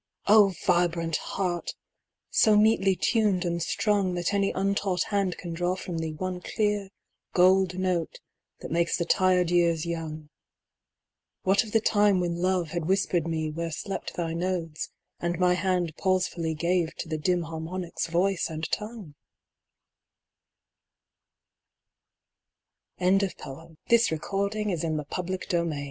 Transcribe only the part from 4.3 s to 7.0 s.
any untaught hand can draw from thee One clear